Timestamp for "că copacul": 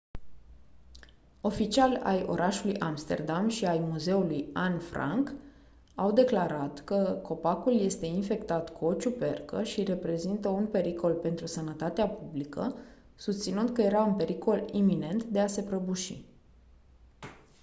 6.83-7.79